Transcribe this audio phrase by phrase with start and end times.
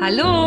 [0.00, 0.39] Hallo!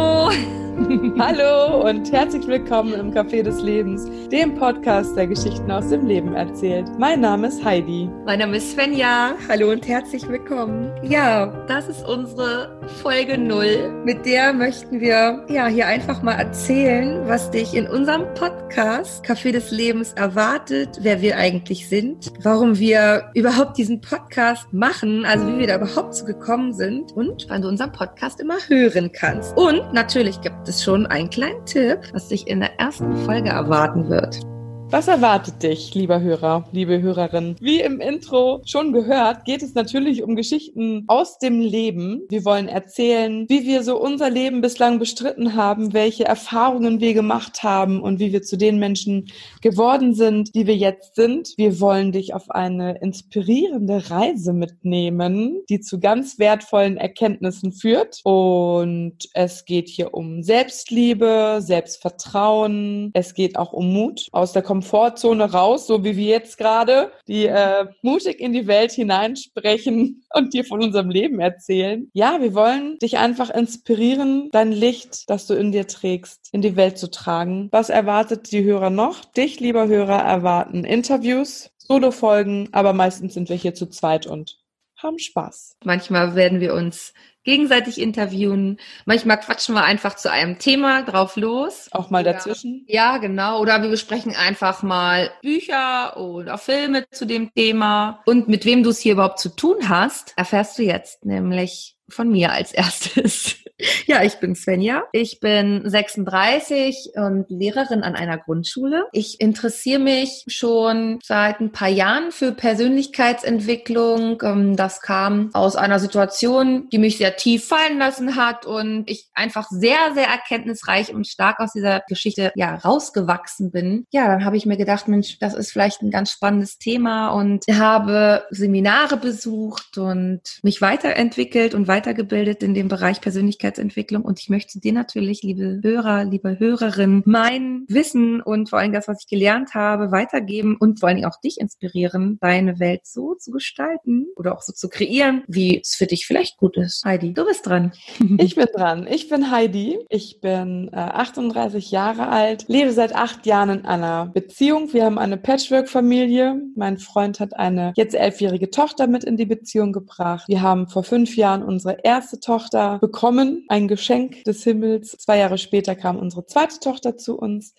[1.19, 6.33] Hallo und herzlich willkommen im Café des Lebens, dem Podcast, der Geschichten aus dem Leben
[6.33, 6.87] erzählt.
[6.97, 8.09] Mein Name ist Heidi.
[8.25, 9.35] Mein Name ist Svenja.
[9.47, 10.91] Hallo und herzlich willkommen.
[11.03, 14.01] Ja, das ist unsere Folge 0.
[14.03, 19.51] Mit der möchten wir ja hier einfach mal erzählen, was dich in unserem Podcast Café
[19.51, 25.59] des Lebens erwartet, wer wir eigentlich sind, warum wir überhaupt diesen Podcast machen, also wie
[25.59, 29.55] wir da überhaupt so gekommen sind und wann du unseren Podcast immer hören kannst.
[29.55, 34.09] Und natürlich gibt es schon einen kleinen Tipp, was dich in der ersten Folge erwarten
[34.09, 34.52] wird.
[34.93, 37.55] Was erwartet dich, lieber Hörer, liebe Hörerin?
[37.59, 42.21] Wie im Intro schon gehört, geht es natürlich um Geschichten aus dem Leben.
[42.29, 47.63] Wir wollen erzählen, wie wir so unser Leben bislang bestritten haben, welche Erfahrungen wir gemacht
[47.63, 49.31] haben und wie wir zu den Menschen
[49.63, 51.55] geworden sind, die wir jetzt sind.
[51.57, 58.19] Wir wollen dich auf eine inspirierende Reise mitnehmen, die zu ganz wertvollen Erkenntnissen führt.
[58.25, 63.09] Und es geht hier um Selbstliebe, Selbstvertrauen.
[63.15, 67.11] Es geht auch um Mut aus der Komfortzone Komfortzone raus, so wie wir jetzt gerade,
[67.27, 72.09] die äh, mutig in die Welt hineinsprechen und dir von unserem Leben erzählen.
[72.13, 76.75] Ja, wir wollen dich einfach inspirieren, dein Licht, das du in dir trägst, in die
[76.75, 77.69] Welt zu tragen.
[77.71, 79.23] Was erwartet die Hörer noch?
[79.23, 84.62] Dich, lieber Hörer, erwarten Interviews, Solo-Folgen, aber meistens sind wir hier zu zweit und
[85.03, 85.77] haben Spaß.
[85.83, 88.79] Manchmal werden wir uns gegenseitig interviewen.
[89.05, 91.89] Manchmal quatschen wir einfach zu einem Thema drauf los.
[91.91, 92.85] Auch mal oder, dazwischen.
[92.87, 93.59] Ja, genau.
[93.59, 98.21] Oder wir besprechen einfach mal Bücher oder Filme zu dem Thema.
[98.25, 102.29] Und mit wem du es hier überhaupt zu tun hast, erfährst du jetzt nämlich von
[102.29, 103.55] mir als erstes.
[104.07, 105.03] Ja, ich bin Svenja.
[105.11, 109.05] Ich bin 36 und Lehrerin an einer Grundschule.
[109.11, 114.41] Ich interessiere mich schon seit ein paar Jahren für Persönlichkeitsentwicklung.
[114.43, 119.29] Ähm, das kam aus einer Situation, die mich sehr tief fallen lassen hat und ich
[119.33, 124.05] einfach sehr, sehr erkenntnisreich und stark aus dieser Geschichte ja rausgewachsen bin.
[124.11, 127.65] Ja, dann habe ich mir gedacht, Mensch, das ist vielleicht ein ganz spannendes Thema und
[127.71, 134.49] habe Seminare besucht und mich weiterentwickelt und weitergebildet in dem Bereich Persönlichkeitsentwicklung Persönlichkeitsentwicklung und ich
[134.49, 139.27] möchte dir natürlich, liebe Hörer, liebe Hörerin, mein Wissen und vor allem das, was ich
[139.27, 144.55] gelernt habe, weitergeben und vor allem auch dich inspirieren, deine Welt so zu gestalten oder
[144.55, 147.03] auch so zu kreieren, wie es für dich vielleicht gut ist.
[147.05, 147.91] Heidi, du bist dran.
[148.43, 149.07] Ich bin dran.
[149.09, 149.99] Ich bin Heidi.
[150.09, 154.91] Ich bin äh, 38 Jahre alt, lebe seit acht Jahren in einer Beziehung.
[154.91, 156.59] Wir haben eine Patchwork-Familie.
[156.75, 160.47] Mein Freund hat eine jetzt elfjährige Tochter mit in die Beziehung gebracht.
[160.47, 165.11] Wir haben vor fünf Jahren unsere erste Tochter bekommen ein Geschenk des Himmels.
[165.11, 167.73] Zwei Jahre später kam unsere zweite Tochter zu uns.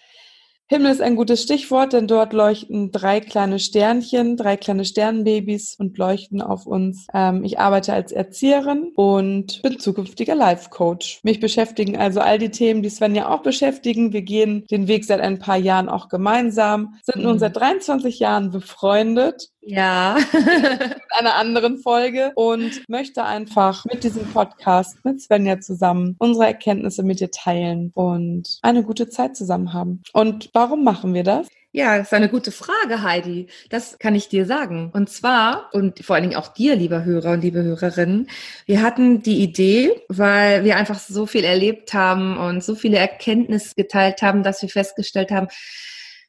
[0.67, 5.99] Himmel ist ein gutes Stichwort, denn dort leuchten drei kleine Sternchen, drei kleine Sternenbabys und
[5.99, 7.07] leuchten auf uns.
[7.13, 11.21] Ähm, ich arbeite als Erzieherin und bin zukünftiger Life-Coach.
[11.23, 14.15] Mich beschäftigen also all die Themen, die Sven ja auch beschäftigen.
[14.15, 17.41] Wir gehen den Weg seit ein paar Jahren auch gemeinsam, sind nun mhm.
[17.41, 20.17] seit 23 Jahren befreundet ja.
[20.33, 27.03] in einer anderen Folge und möchte einfach mit diesem Podcast mit Svenja zusammen unsere Erkenntnisse
[27.03, 30.03] mit dir teilen und eine gute Zeit zusammen haben.
[30.13, 31.49] Und warum machen wir das?
[31.77, 33.49] Ja, das ist eine gute Frage, Heidi.
[33.69, 34.93] Das kann ich dir sagen.
[34.95, 38.29] Und zwar, und vor allen Dingen auch dir, lieber Hörer und liebe Hörerinnen,
[38.65, 43.75] wir hatten die Idee, weil wir einfach so viel erlebt haben und so viele Erkenntnisse
[43.75, 45.49] geteilt haben, dass wir festgestellt haben,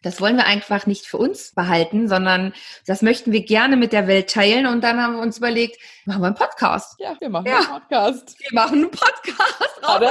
[0.05, 2.53] das wollen wir einfach nicht für uns behalten, sondern
[2.85, 4.67] das möchten wir gerne mit der Welt teilen.
[4.67, 6.99] Und dann haben wir uns überlegt, machen wir einen Podcast.
[6.99, 7.57] Ja, wir machen ja.
[7.57, 8.39] einen Podcast.
[8.39, 9.61] Wir machen einen Podcast.
[9.83, 10.01] Raus,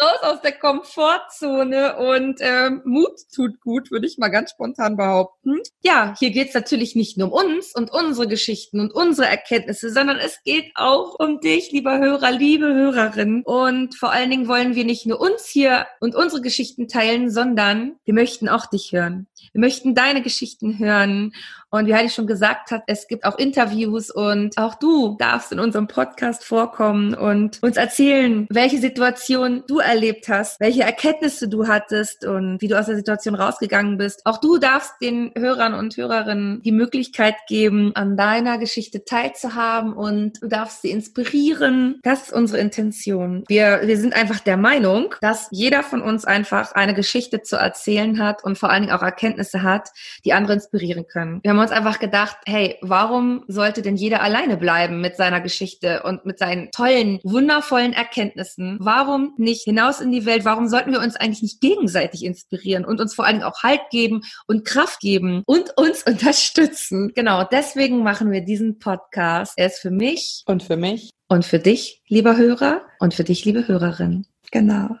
[0.00, 5.60] raus aus der Komfortzone und ähm, Mut tut gut, würde ich mal ganz spontan behaupten.
[5.82, 9.90] Ja, hier geht es natürlich nicht nur um uns und unsere Geschichten und unsere Erkenntnisse,
[9.90, 13.42] sondern es geht auch um dich, lieber Hörer, liebe Hörerin.
[13.44, 17.96] Und vor allen Dingen wollen wir nicht nur uns hier und unsere Geschichten teilen, sondern
[18.04, 19.28] wir möchten auch dich hören.
[19.52, 21.32] Wir möchten deine Geschichten hören.
[21.72, 25.58] Und wie Heidi schon gesagt hat, es gibt auch Interviews und auch du darfst in
[25.58, 32.26] unserem Podcast vorkommen und uns erzählen, welche Situation du erlebt hast, welche Erkenntnisse du hattest
[32.26, 34.20] und wie du aus der Situation rausgegangen bist.
[34.26, 40.42] Auch du darfst den Hörern und Hörerinnen die Möglichkeit geben, an deiner Geschichte teilzuhaben und
[40.42, 42.00] du darfst sie inspirieren.
[42.02, 43.44] Das ist unsere Intention.
[43.48, 48.18] Wir, wir sind einfach der Meinung, dass jeder von uns einfach eine Geschichte zu erzählen
[48.22, 49.88] hat und vor allen Dingen auch Erkenntnisse hat,
[50.26, 51.40] die andere inspirieren können.
[51.42, 56.02] Wir haben uns einfach gedacht, hey, warum sollte denn jeder alleine bleiben mit seiner Geschichte
[56.02, 58.78] und mit seinen tollen, wundervollen Erkenntnissen?
[58.80, 60.44] Warum nicht hinaus in die Welt?
[60.44, 64.22] Warum sollten wir uns eigentlich nicht gegenseitig inspirieren und uns vor allem auch Halt geben
[64.46, 67.12] und Kraft geben und uns unterstützen?
[67.14, 69.54] Genau, deswegen machen wir diesen Podcast.
[69.56, 73.44] Er ist für mich und für mich und für dich, lieber Hörer und für dich,
[73.44, 74.26] liebe Hörerin.
[74.50, 74.96] Genau.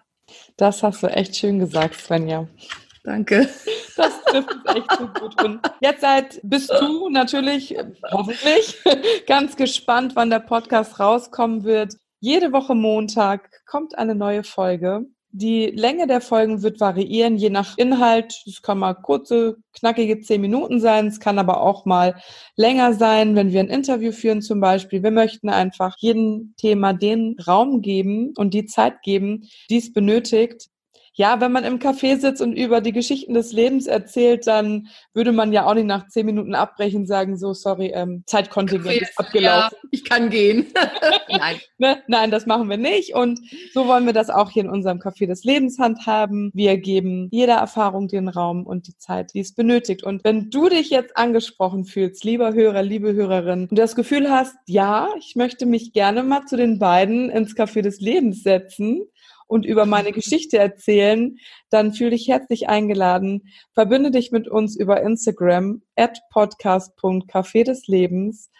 [0.56, 2.48] Das hast du echt schön gesagt, Svenja.
[3.04, 3.48] Danke.
[3.96, 5.42] Das trifft es echt so gut.
[5.42, 7.76] Und jetzt seid, bist du natürlich,
[8.10, 8.78] hoffentlich,
[9.26, 11.94] ganz gespannt, wann der Podcast rauskommen wird.
[12.20, 15.06] Jede Woche Montag kommt eine neue Folge.
[15.34, 18.42] Die Länge der Folgen wird variieren, je nach Inhalt.
[18.46, 21.06] Es kann mal kurze, knackige zehn Minuten sein.
[21.06, 22.16] Es kann aber auch mal
[22.54, 25.02] länger sein, wenn wir ein Interview führen zum Beispiel.
[25.02, 30.68] Wir möchten einfach jedem Thema den Raum geben und die Zeit geben, die es benötigt,
[31.14, 35.32] ja, wenn man im Café sitzt und über die Geschichten des Lebens erzählt, dann würde
[35.32, 39.76] man ja auch nicht nach zehn Minuten abbrechen, sagen so, sorry, ähm, Zeitkontingent ist abgelaufen.
[39.82, 40.66] Ja, ich kann gehen.
[41.28, 41.56] Nein.
[41.76, 42.02] ne?
[42.06, 43.14] Nein, das machen wir nicht.
[43.14, 43.40] Und
[43.74, 46.50] so wollen wir das auch hier in unserem Café des Lebens handhaben.
[46.54, 50.02] Wir geben jeder Erfahrung den Raum und die Zeit, die es benötigt.
[50.04, 54.56] Und wenn du dich jetzt angesprochen fühlst, lieber Hörer, liebe Hörerin, und das Gefühl hast,
[54.66, 59.02] ja, ich möchte mich gerne mal zu den beiden ins Café des Lebens setzen,
[59.52, 61.36] und über meine Geschichte erzählen,
[61.70, 63.42] dann fühle dich herzlich eingeladen.
[63.74, 68.50] Verbinde dich mit uns über Instagram at podcast.café des Lebens.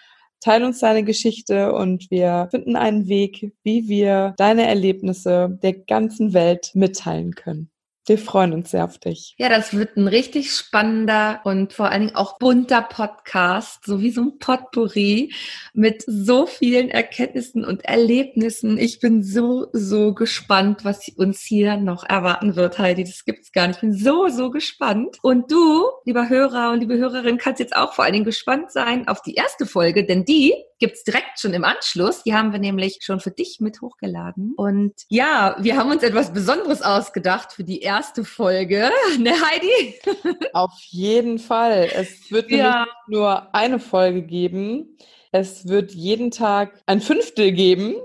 [0.40, 6.34] Teil uns deine Geschichte und wir finden einen Weg, wie wir deine Erlebnisse der ganzen
[6.34, 7.70] Welt mitteilen können.
[8.04, 9.36] Wir freuen uns sehr auf dich.
[9.38, 14.10] Ja, das wird ein richtig spannender und vor allen Dingen auch bunter Podcast, so wie
[14.10, 15.32] so ein Potpourri
[15.72, 18.76] mit so vielen Erkenntnissen und Erlebnissen.
[18.76, 23.04] Ich bin so, so gespannt, was uns hier noch erwarten wird, Heidi.
[23.04, 23.76] Das gibt's gar nicht.
[23.76, 25.18] Ich bin so, so gespannt.
[25.22, 29.06] Und du, lieber Hörer und liebe Hörerin, kannst jetzt auch vor allen Dingen gespannt sein
[29.06, 32.24] auf die erste Folge, denn die gibt's direkt schon im Anschluss.
[32.24, 34.54] Die haben wir nämlich schon für dich mit hochgeladen.
[34.56, 37.91] Und ja, wir haben uns etwas Besonderes ausgedacht für die erste
[38.24, 38.90] Folge.
[39.18, 39.94] Ne, Heidi?
[40.52, 41.90] Auf jeden Fall.
[41.94, 42.82] Es wird ja.
[42.84, 44.96] nicht nur eine Folge geben.
[45.32, 47.96] Es wird jeden Tag ein Fünftel geben.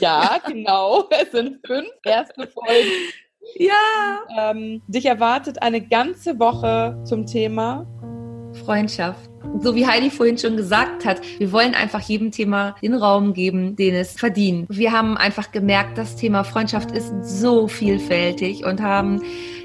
[0.00, 1.08] Ja, genau.
[1.10, 2.90] Es sind fünf erste Folgen.
[3.56, 4.50] Ja.
[4.50, 7.86] Ähm, dich erwartet eine ganze Woche zum Thema
[8.54, 9.30] Freundschaft.
[9.60, 13.76] So wie Heidi vorhin schon gesagt hat, wir wollen einfach jedem Thema den Raum geben,
[13.76, 14.66] den es verdient.
[14.68, 19.22] Wir haben einfach gemerkt, das Thema Freundschaft ist so vielfältig und haben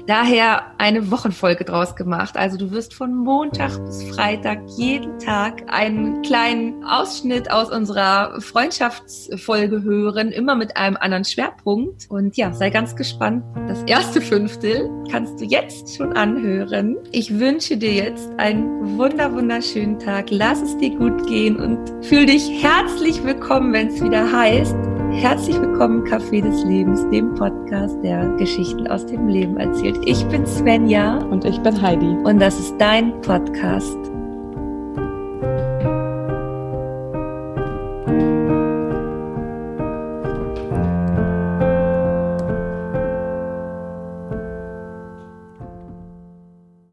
[0.08, 2.36] daher eine Wochenfolge draus gemacht.
[2.36, 9.82] Also du wirst von Montag bis Freitag jeden Tag einen kleinen Ausschnitt aus unserer Freundschaftsfolge
[9.82, 12.06] hören, immer mit einem anderen Schwerpunkt.
[12.08, 13.44] Und ja, sei ganz gespannt.
[13.68, 16.96] Das erste Fünftel kannst du jetzt schon anhören.
[17.12, 20.30] Ich wünsche dir jetzt einen wunder wunderschönen Tag.
[20.30, 24.74] Lass es dir gut gehen und fühl dich herzlich willkommen, wenn es wieder heißt,
[25.20, 29.98] Herzlich willkommen im Café des Lebens, dem Podcast, der Geschichten aus dem Leben erzählt.
[30.04, 31.18] Ich bin Svenja.
[31.18, 32.16] Und ich bin Heidi.
[32.22, 33.98] Und das ist dein Podcast.